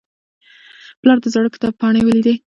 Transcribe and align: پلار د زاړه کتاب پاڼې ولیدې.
پلار 0.99 1.17
د 1.21 1.25
زاړه 1.33 1.49
کتاب 1.55 1.73
پاڼې 1.81 2.01
ولیدې. 2.03 2.33